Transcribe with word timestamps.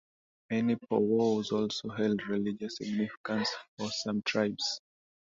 Many 0.49 0.77
powwows 0.77 1.51
also 1.51 1.89
held 1.89 2.27
religious 2.27 2.77
significance 2.77 3.51
for 3.77 3.87
some 3.91 4.23
tribes. 4.23 4.81